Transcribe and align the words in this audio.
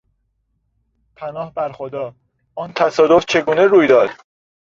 پناه 1.15 1.53
بر 1.53 1.71
خدا! 1.71 2.15
آن 2.55 2.73
تصادف 2.73 3.25
چگونه 3.25 3.65
روی 3.65 3.87
داد؟ 3.87 4.09